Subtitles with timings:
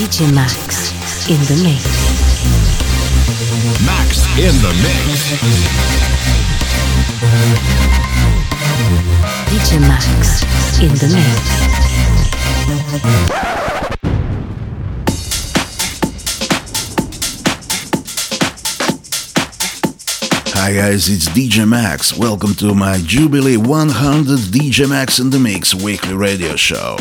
[0.00, 1.84] DJ Max in the mix.
[3.84, 5.36] Max in the mix.
[9.50, 10.42] DJ Max
[10.80, 11.40] in the mix.
[20.54, 22.16] Hi guys, it's DJ Max.
[22.16, 26.96] Welcome to my Jubilee 100 DJ Max in the Mix weekly radio show.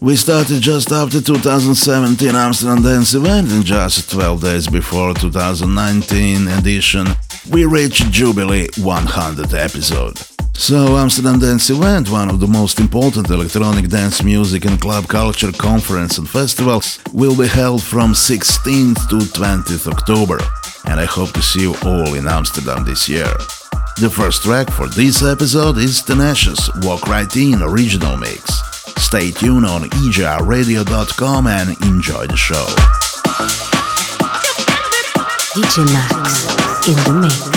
[0.00, 7.06] We started just after 2017 Amsterdam Dance event and just 12 days before 2019 edition,
[7.50, 10.18] we reached Jubilee 100 episode.
[10.52, 15.52] So Amsterdam Dance event, one of the most important electronic dance music and club culture
[15.52, 20.38] conference and festivals, will be held from 16th to 20th October,
[20.86, 23.32] and I hope to see you all in Amsterdam this year.
[23.98, 28.55] The first track for this episode is Tenacious Walk Right In original mix.
[28.98, 32.66] Stay tuned on EJRradio.com and enjoy the show.
[35.54, 37.55] DJ Max in the mix.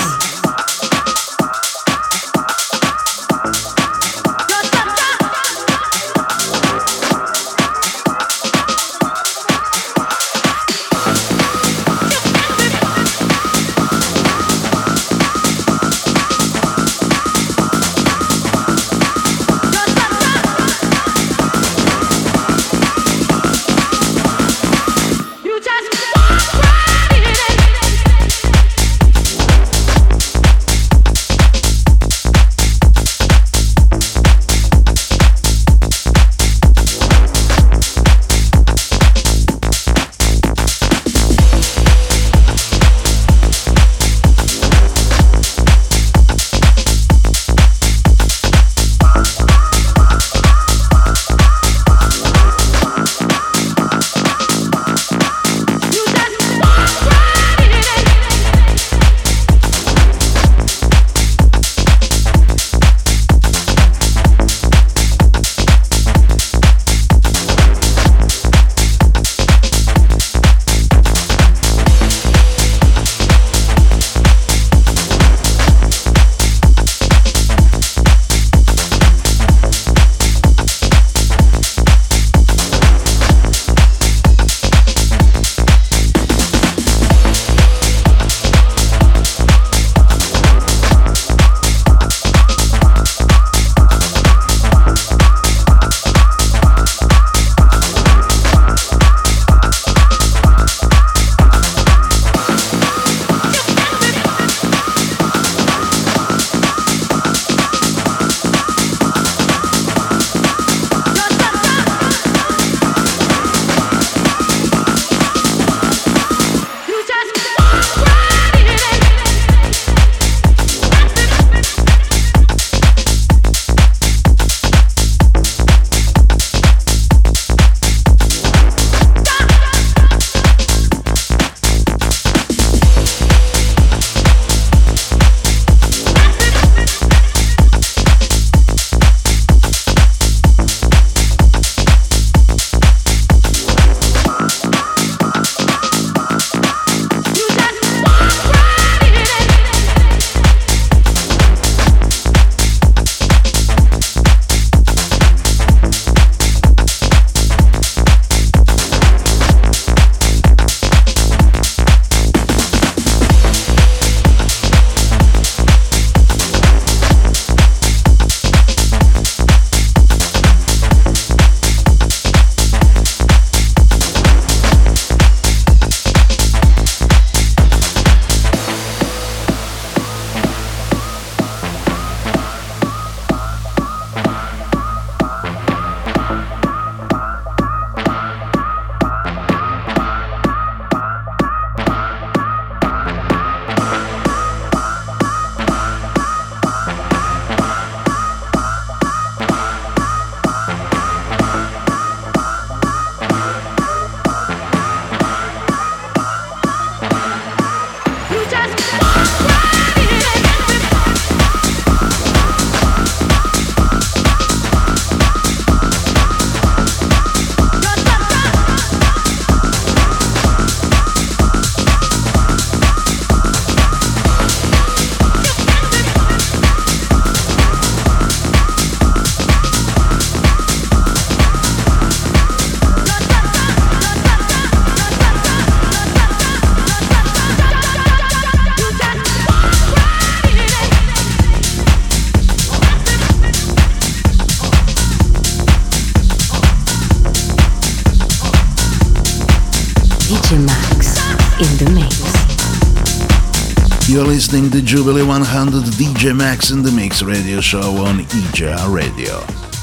[254.52, 259.42] Listening to Jubilee 100 DJ Max in the Mix radio show on EJR Radio.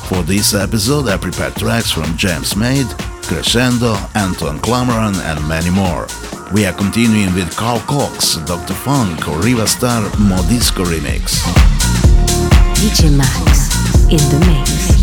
[0.08, 2.88] For this episode, I prepared tracks from James Made,
[3.22, 6.08] Crescendo, Anton Clamaran, and many more.
[6.52, 8.74] We are continuing with Carl Cox, Dr.
[8.74, 11.38] Funk, Riva Starr Modisco remix.
[12.74, 13.70] DJ Max
[14.10, 14.95] in the mix.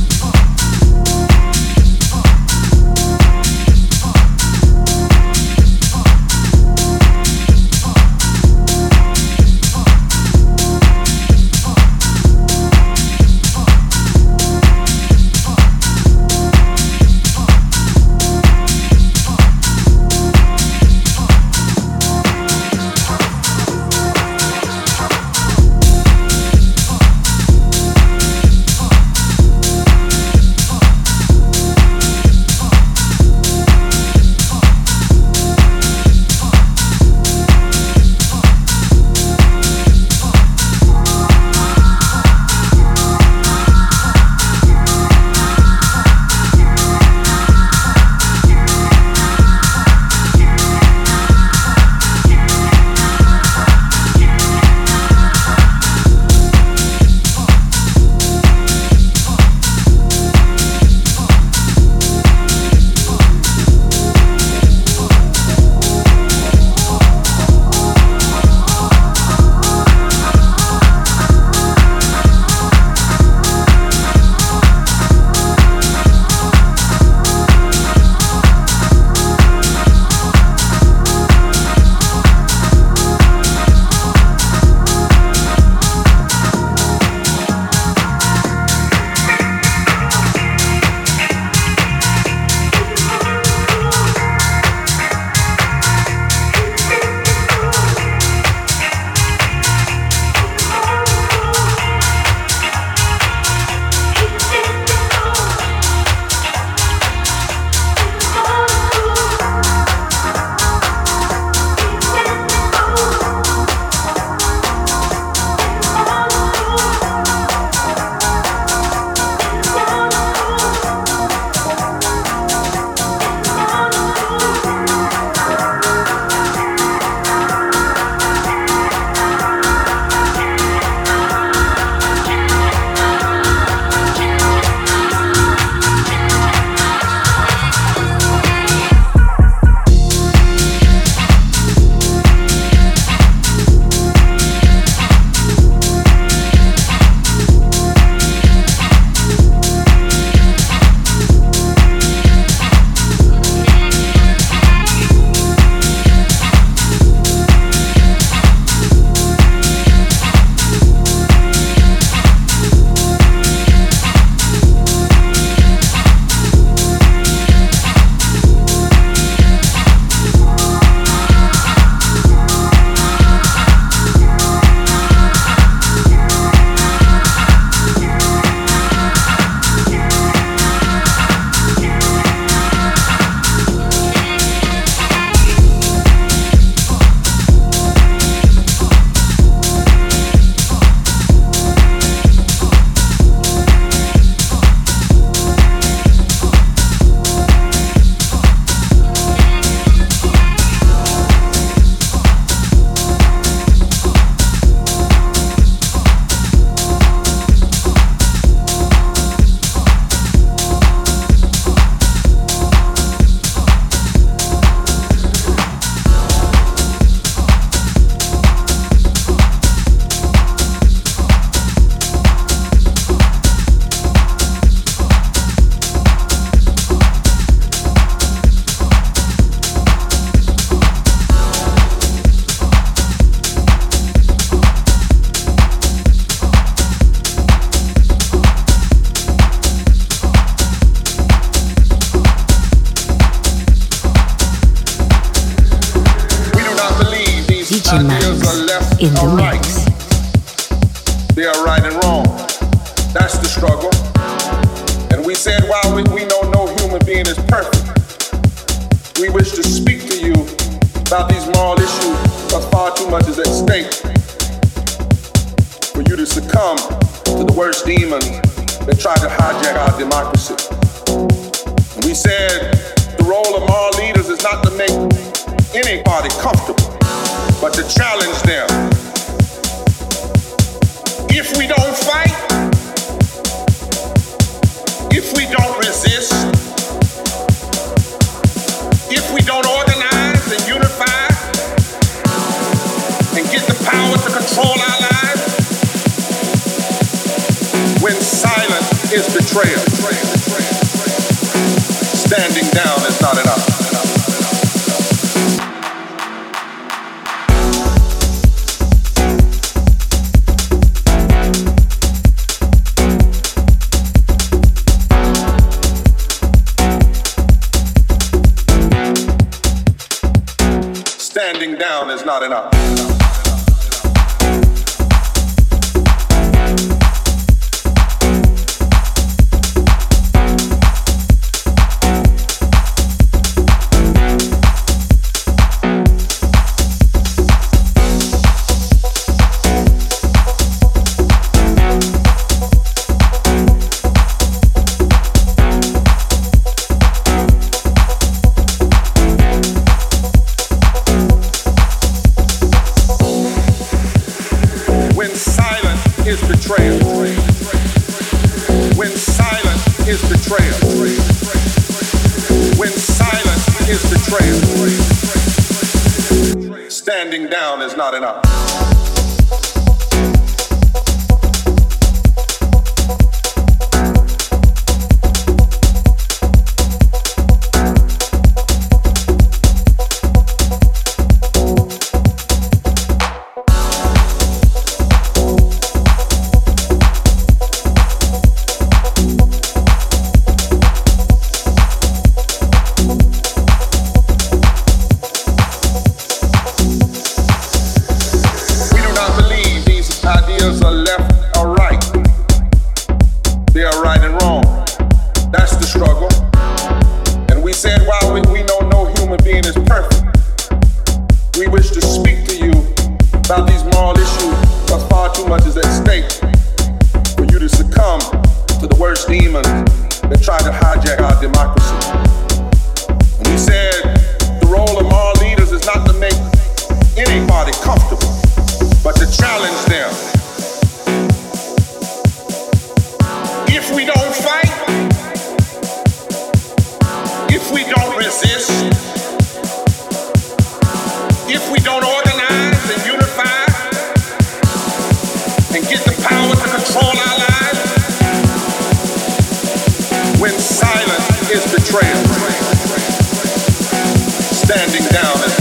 [454.64, 455.53] Standing down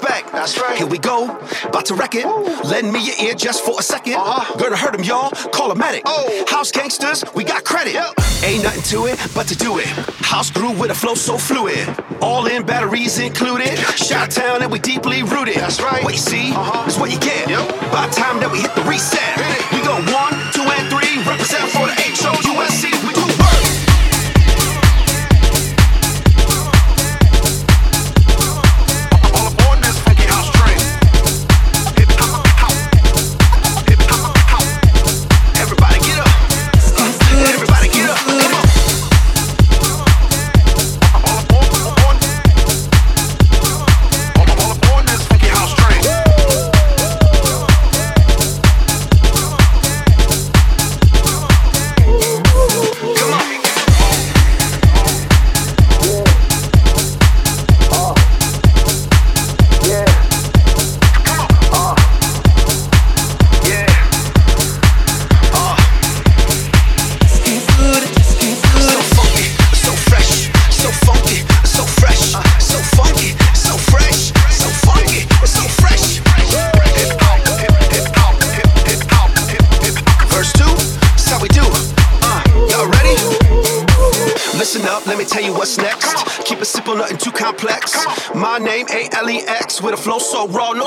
[0.00, 0.32] respect.
[0.32, 0.76] That's right.
[0.76, 1.24] Here we go,
[1.64, 2.26] about to wreck it.
[2.66, 4.54] Lend me your ear just for a 2nd Uh-huh.
[4.58, 5.30] Gonna hurt 'em, y'all.
[5.56, 6.02] Call a medic.
[6.04, 6.44] Oh.
[6.48, 7.94] House gangsters, we got credit.
[7.94, 8.12] Yep.
[8.44, 9.86] Ain't nothing to it but to do it.
[10.32, 11.80] House grew with a flow so fluid.
[12.20, 13.78] All in batteries included.
[13.96, 15.56] Shot town and we deeply rooted.
[15.56, 16.04] That's right.
[16.04, 16.84] What you see Uh-huh.
[16.86, 17.48] is what you get.
[17.48, 17.64] Yep.
[17.92, 21.14] By time that we hit the reset, Hit we go one, two, and three.
[21.24, 22.86] Represent for the H-O-U-S-C.
[23.06, 23.25] We do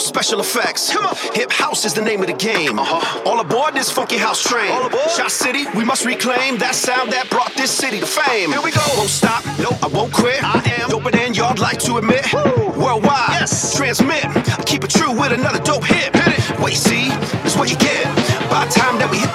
[0.09, 0.91] special effects.
[0.91, 1.15] Come on.
[1.35, 2.79] Hip house is the name of the game.
[2.79, 3.29] Uh-huh.
[3.29, 4.71] All aboard this funky house train.
[4.71, 5.09] All aboard.
[5.11, 8.49] Shot City, we must reclaim that sound that brought this city to fame.
[8.51, 8.81] Here we go.
[8.97, 10.43] Won't stop, no, I won't quit.
[10.43, 12.25] I am doper than y'all like to admit.
[12.75, 13.75] Worldwide, Yes.
[13.77, 14.25] transmit.
[14.65, 16.09] Keep it true with another dope hit.
[16.15, 16.59] Hit it.
[16.59, 17.09] Wait, see,
[17.45, 18.03] is what you get.
[18.49, 19.31] By the time that we hit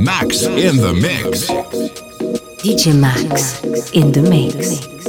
[0.00, 1.46] Max in the mix.
[2.62, 4.99] DJ Max in the mix.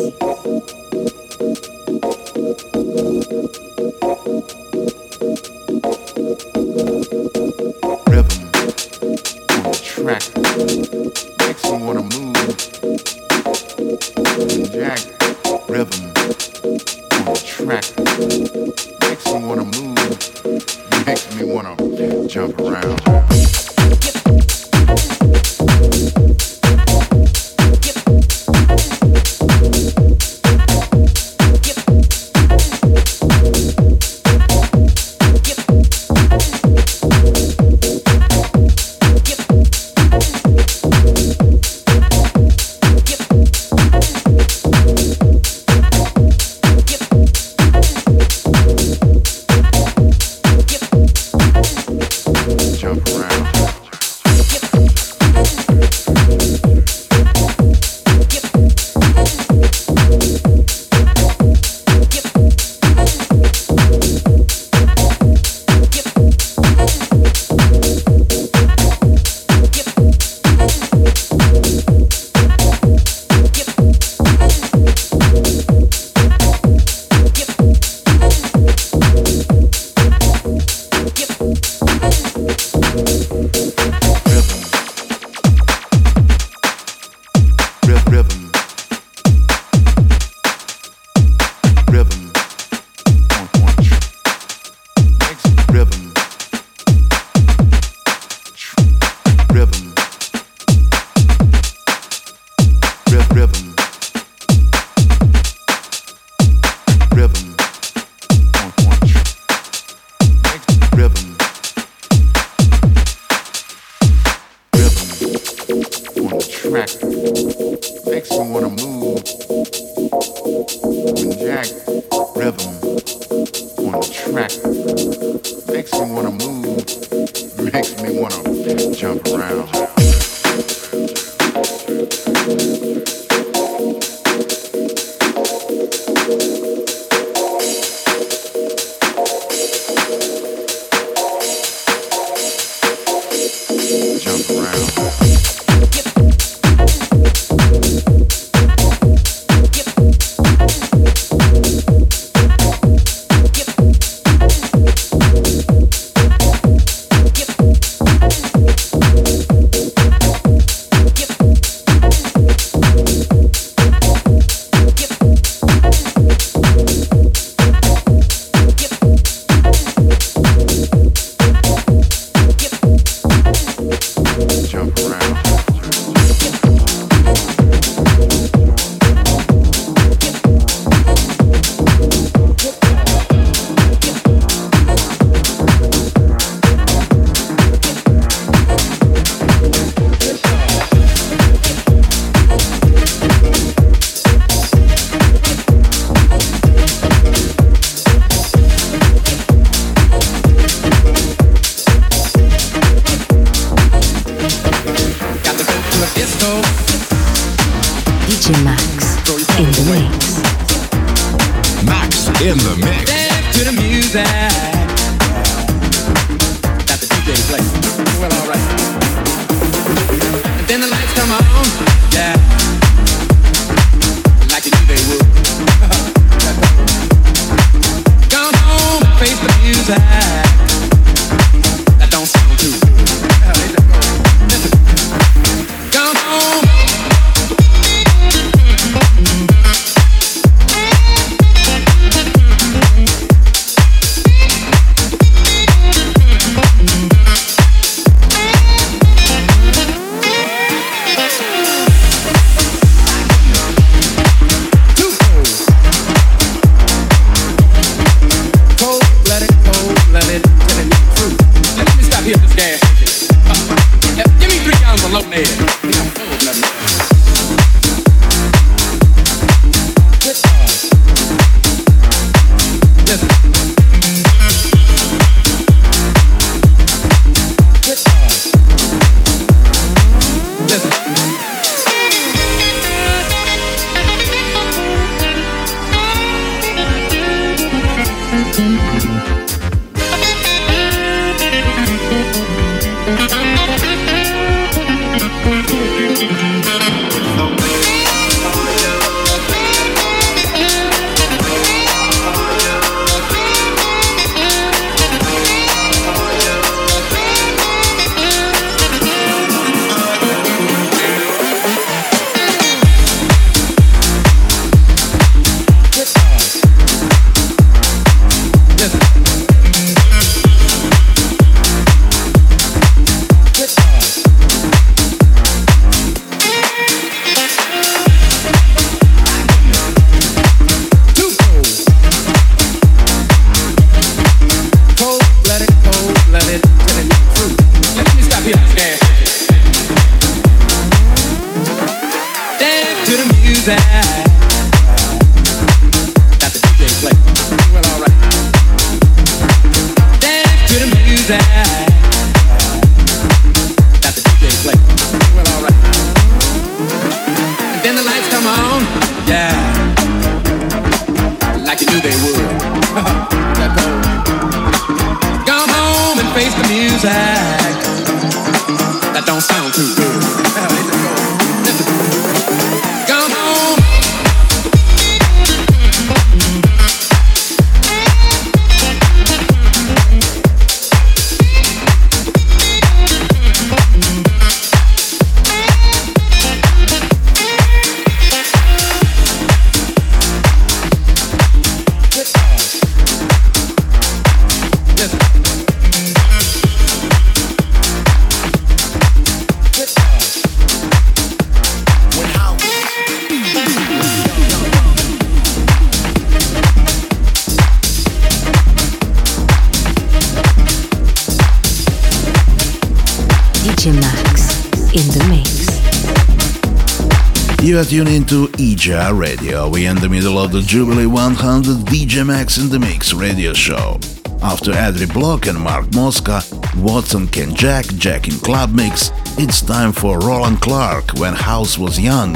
[418.91, 419.69] Asia Radio.
[419.69, 423.97] We in the middle of the Jubilee 100 DJ Max in the Mix radio show.
[424.41, 426.41] After Adri Block and Mark Mosca,
[426.75, 431.97] Watson Ken Jack, Jack in Club Mix, it's time for Roland Clark When House Was
[431.97, 432.33] Young,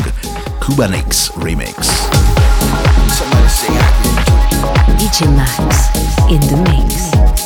[0.62, 1.90] Kubanix remix.
[4.98, 5.90] DJ Max
[6.32, 7.45] in the Mix.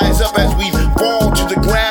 [0.00, 1.83] Rise up as we fall to the ground,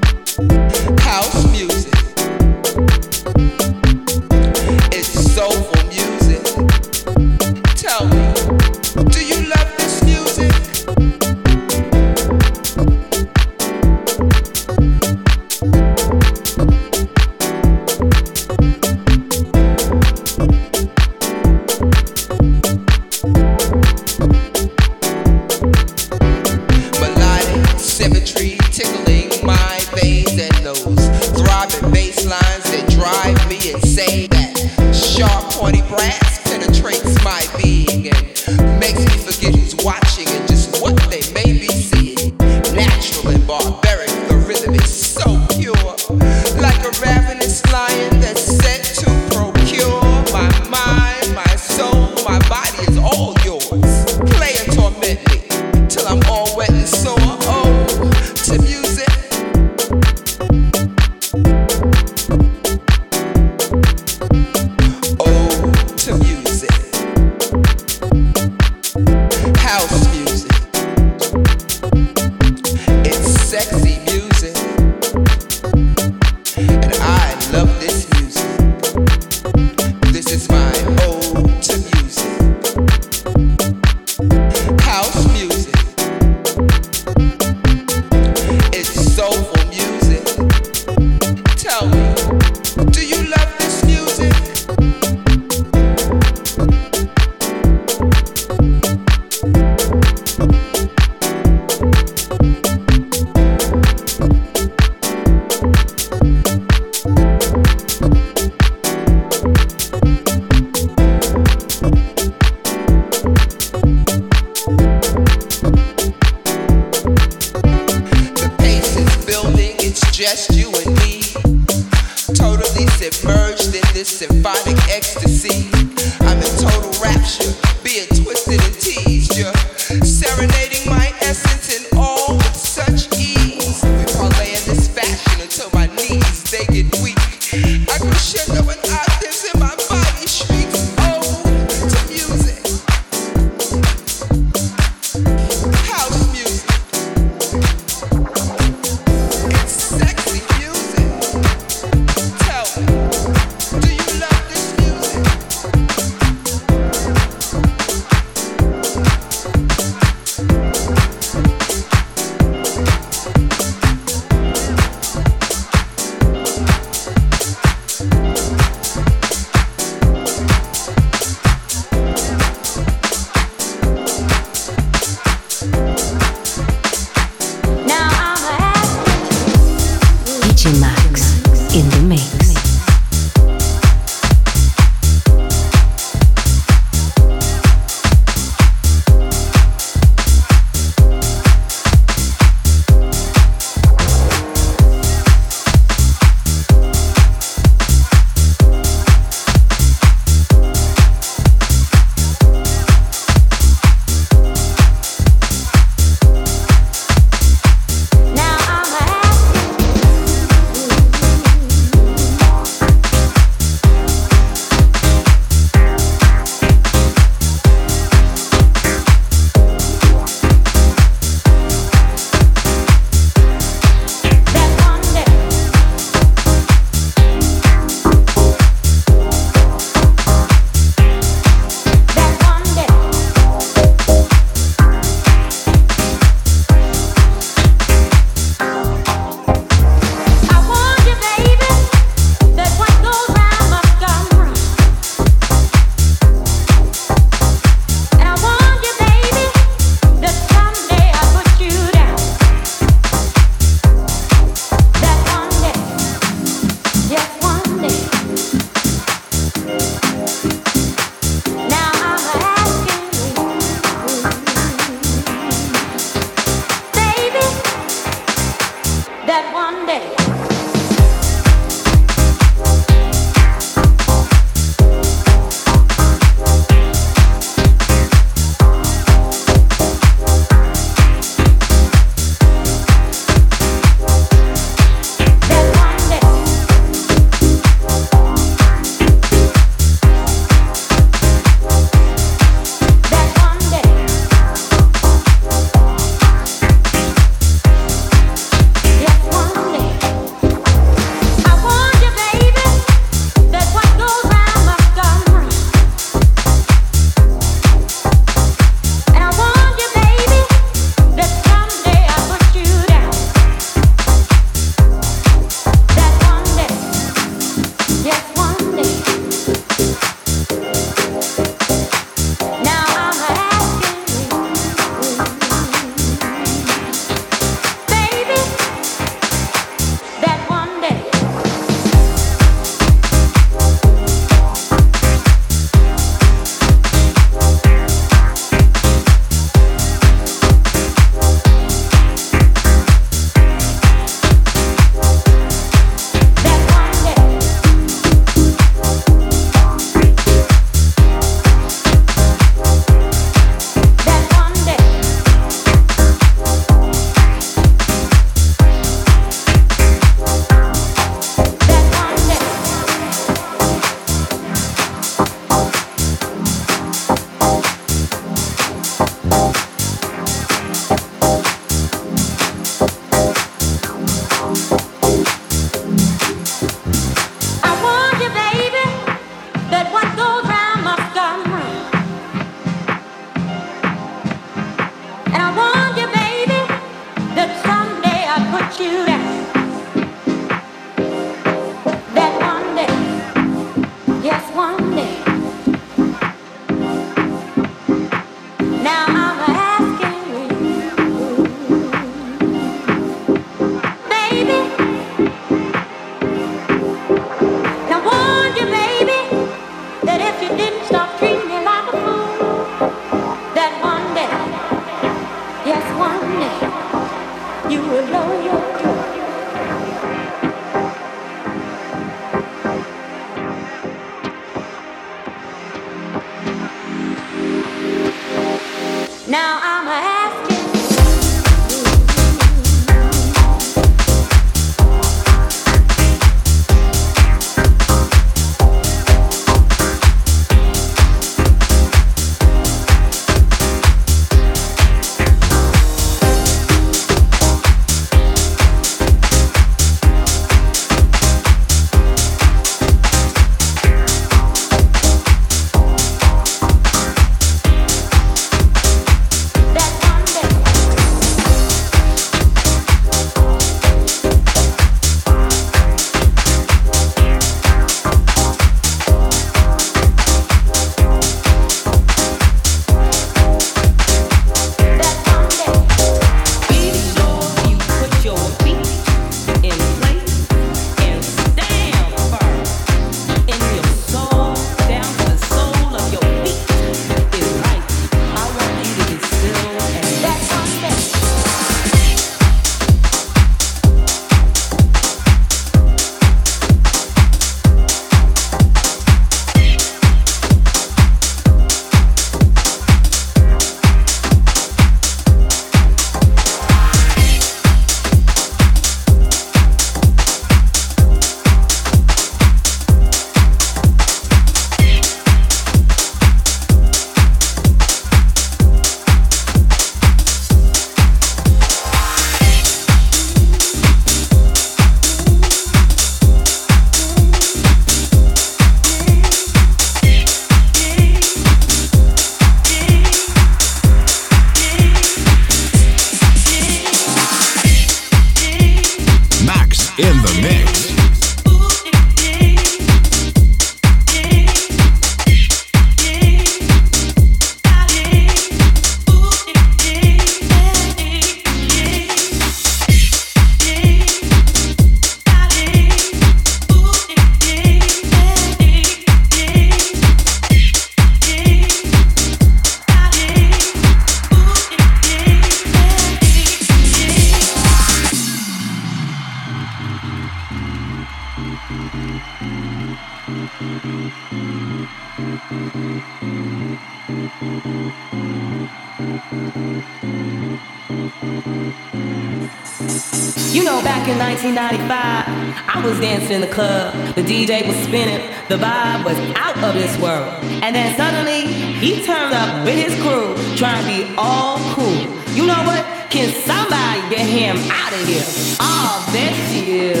[584.56, 586.96] 1995, I was dancing in the club.
[587.12, 588.24] The DJ was spinning.
[588.48, 590.32] The vibe was out of this world.
[590.64, 594.96] And then suddenly, he turned up with his crew, trying to be all cool.
[595.36, 595.84] You know what?
[596.08, 598.24] Can somebody get him out of here?
[598.56, 600.00] Oh, there she is,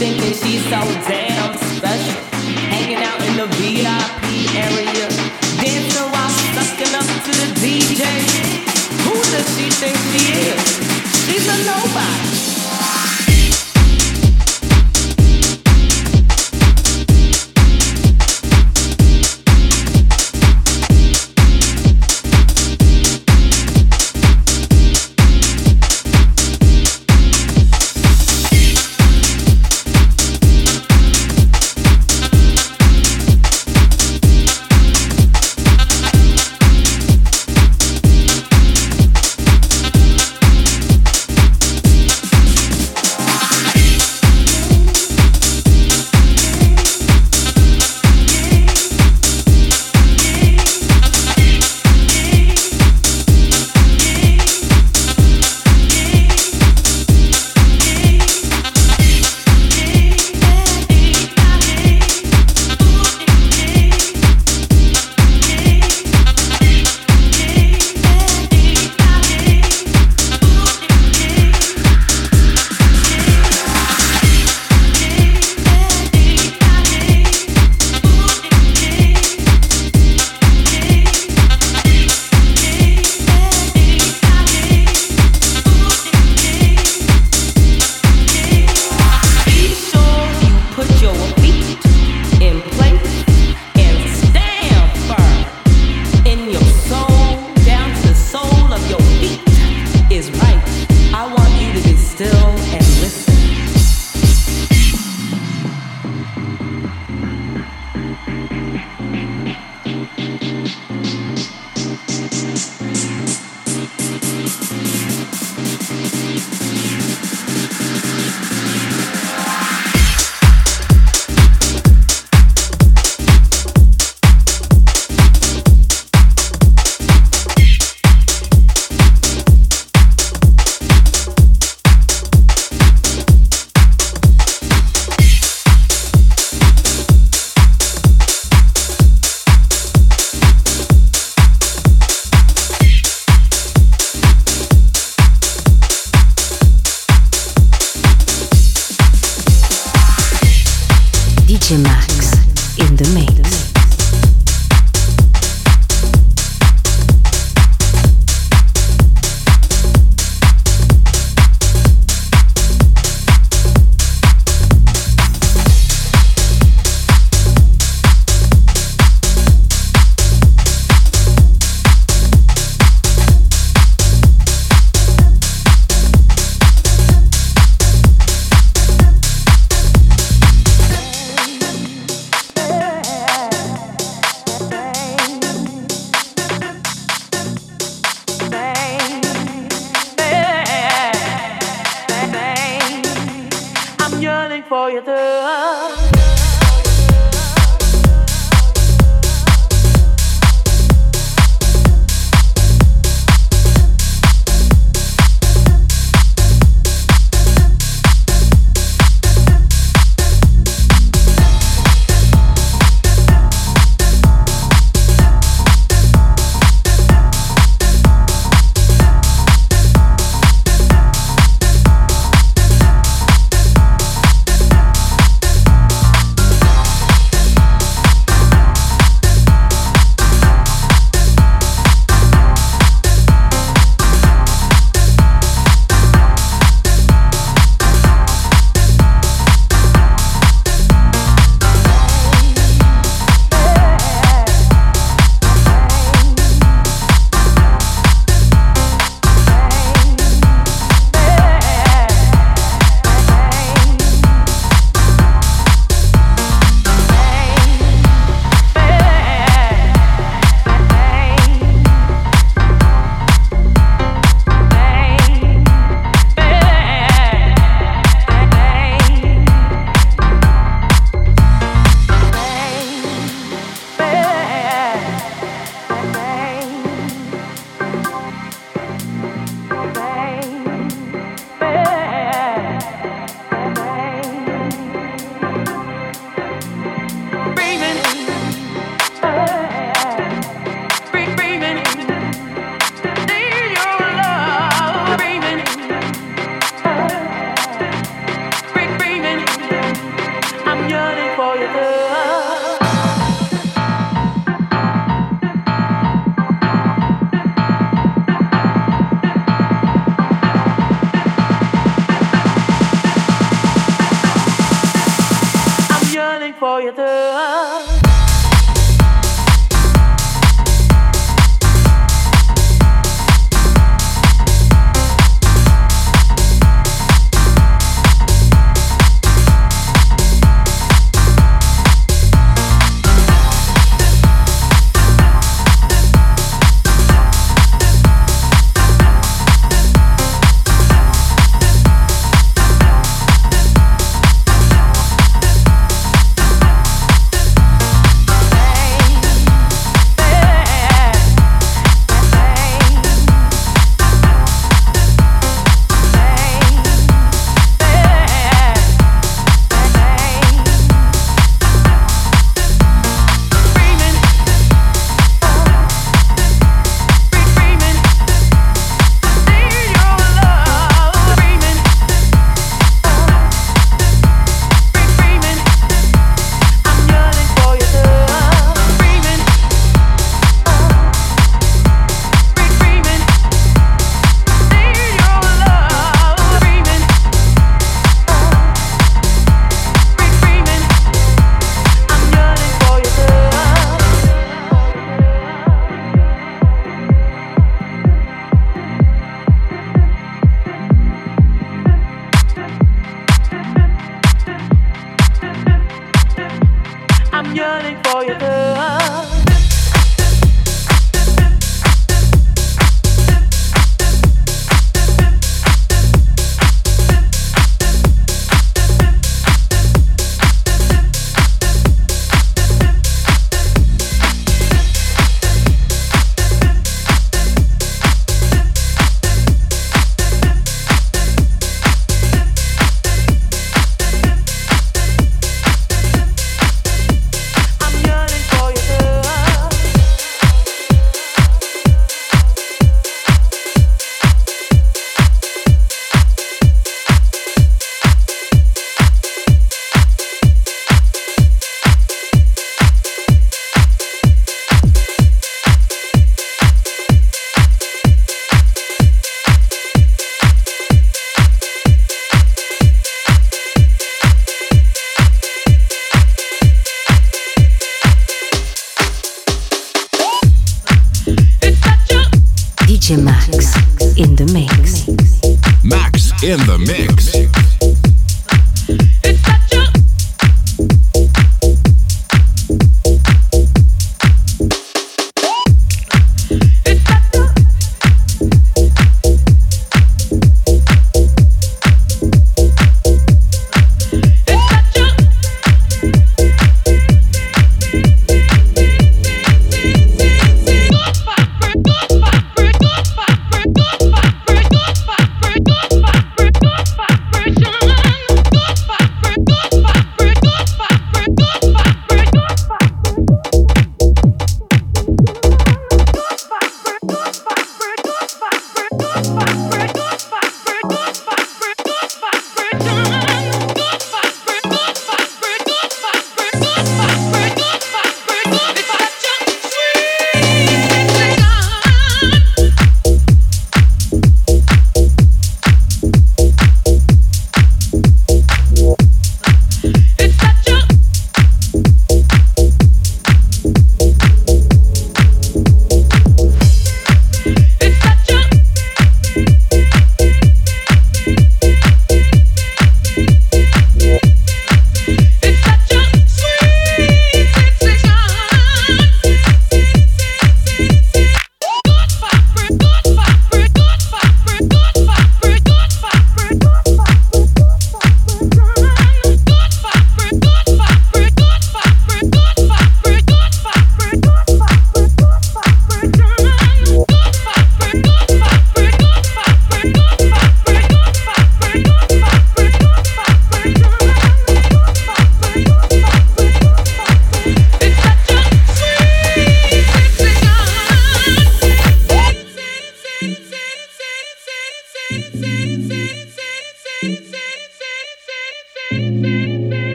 [0.00, 2.24] thinking she's so damn special.
[2.72, 5.12] Hanging out in the VIP area,
[5.60, 8.08] dancing while sucking up to the DJ.
[9.04, 10.56] Who does she think she is?
[11.28, 12.29] She's a nobody.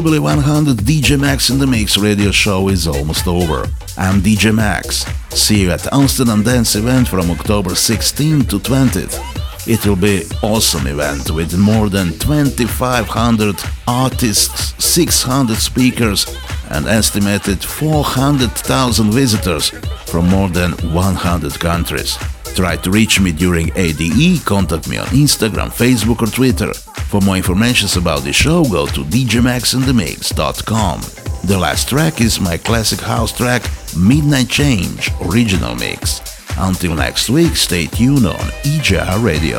[0.00, 3.66] Jubilee 100 DJ Max in the Mix radio show is almost over.
[3.98, 5.04] I'm DJ Max.
[5.28, 9.20] See you at Amsterdam Dance event from October 16 to 20th.
[9.68, 16.24] It will be awesome event with more than 2500 artists, 600 speakers
[16.70, 19.68] and estimated 400,000 visitors
[20.06, 22.16] from more than 100 countries.
[22.54, 26.72] Try to reach me during ADE, contact me on Instagram, Facebook or Twitter.
[27.10, 31.00] For more information about the show, go to djmaxinthemix.com.
[31.42, 36.20] The last track is my classic house track, Midnight Change Original Mix.
[36.56, 39.58] Until next week, stay tuned on EJR Radio.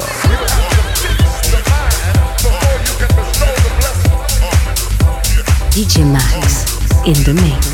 [5.72, 6.72] DJ Max
[7.06, 7.71] in the mix.